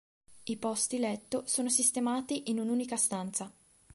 I 0.45 0.57
posti 0.57 0.97
letto 0.97 1.43
sono 1.45 1.69
sistemati 1.69 2.49
in 2.49 2.57
un'unica 2.57 2.95
stanza. 2.95 3.53